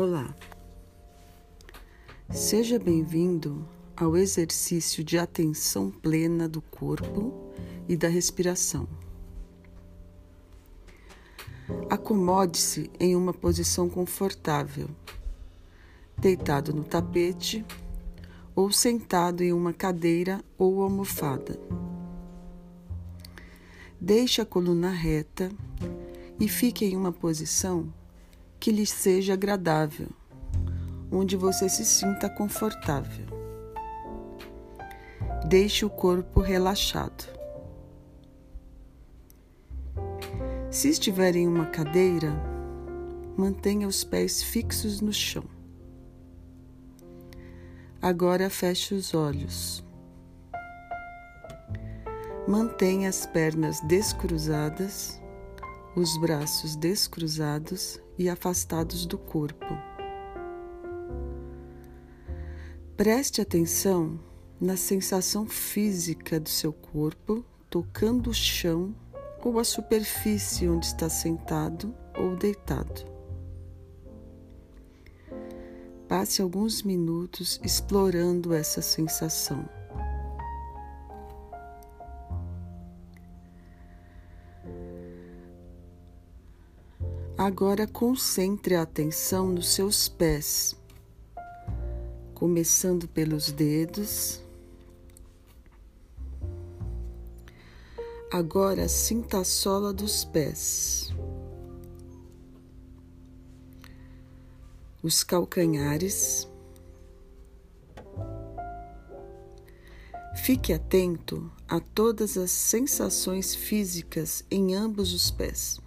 [0.00, 0.32] Olá,
[2.30, 7.50] seja bem-vindo ao exercício de atenção plena do corpo
[7.88, 8.86] e da respiração.
[11.90, 14.88] Acomode-se em uma posição confortável,
[16.16, 17.66] deitado no tapete
[18.54, 21.58] ou sentado em uma cadeira ou almofada.
[24.00, 25.50] Deixe a coluna reta
[26.38, 27.92] e fique em uma posição
[28.60, 30.08] que lhe seja agradável,
[31.10, 33.26] onde você se sinta confortável.
[35.46, 37.24] Deixe o corpo relaxado.
[40.70, 42.32] Se estiver em uma cadeira,
[43.36, 45.44] mantenha os pés fixos no chão.
[48.02, 49.84] Agora feche os olhos.
[52.46, 55.20] Mantenha as pernas descruzadas,
[55.96, 59.66] os braços descruzados e afastados do corpo.
[62.96, 64.18] Preste atenção
[64.60, 68.94] na sensação física do seu corpo tocando o chão
[69.44, 73.06] ou a superfície onde está sentado ou deitado.
[76.08, 79.68] Passe alguns minutos explorando essa sensação.
[87.38, 90.76] Agora concentre a atenção nos seus pés,
[92.34, 94.42] começando pelos dedos.
[98.32, 101.14] Agora sinta a sola dos pés,
[105.00, 106.48] os calcanhares.
[110.42, 115.78] Fique atento a todas as sensações físicas em ambos os pés.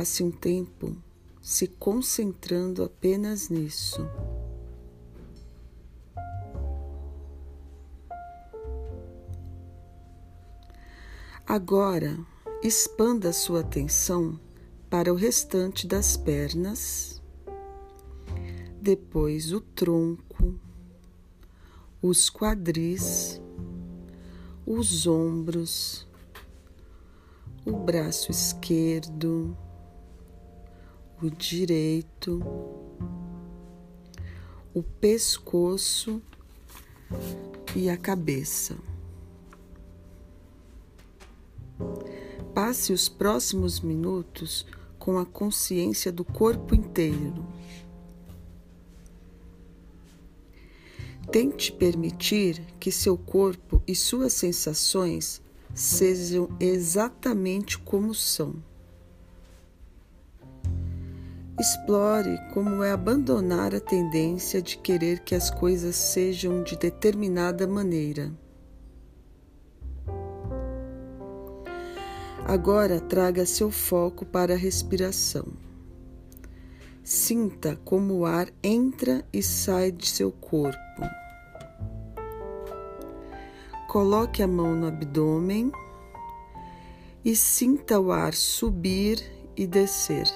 [0.00, 0.96] Passe um tempo
[1.42, 4.00] se concentrando apenas nisso.
[11.46, 12.18] Agora,
[12.62, 14.40] expanda sua atenção
[14.88, 17.22] para o restante das pernas,
[18.80, 20.58] depois o tronco,
[22.00, 23.38] os quadris,
[24.64, 26.08] os ombros,
[27.66, 29.54] o braço esquerdo
[31.22, 32.40] o direito,
[34.72, 36.22] o pescoço
[37.76, 38.76] e a cabeça.
[42.54, 44.66] Passe os próximos minutos
[44.98, 47.46] com a consciência do corpo inteiro.
[51.30, 55.40] Tente permitir que seu corpo e suas sensações
[55.74, 58.69] sejam exatamente como são.
[61.60, 68.32] Explore como é abandonar a tendência de querer que as coisas sejam de determinada maneira.
[72.46, 75.48] Agora traga seu foco para a respiração.
[77.04, 81.02] Sinta como o ar entra e sai de seu corpo.
[83.86, 85.70] Coloque a mão no abdômen
[87.22, 89.22] e sinta o ar subir
[89.54, 90.26] e descer.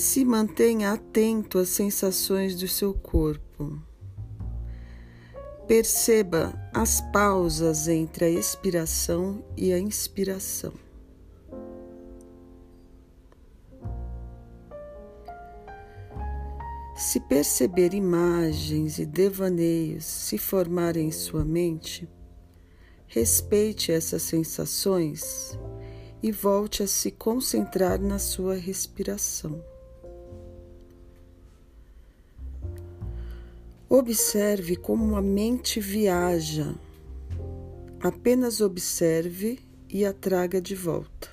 [0.00, 3.78] Se mantenha atento às sensações do seu corpo.
[5.68, 10.72] Perceba as pausas entre a expiração e a inspiração.
[16.96, 22.08] Se perceber imagens e devaneios se formarem em sua mente,
[23.06, 25.58] respeite essas sensações
[26.22, 29.62] e volte a se concentrar na sua respiração.
[33.92, 36.76] Observe como a mente viaja.
[38.00, 41.28] Apenas observe e a traga de volta.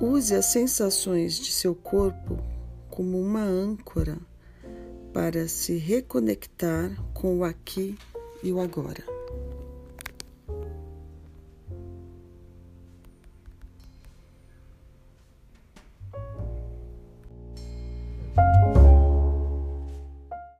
[0.00, 2.38] Use as sensações de seu corpo
[2.88, 4.16] como uma âncora
[5.12, 7.98] para se reconectar com o aqui
[8.44, 9.11] e o agora.